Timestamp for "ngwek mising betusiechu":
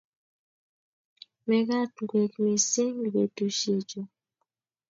2.03-4.01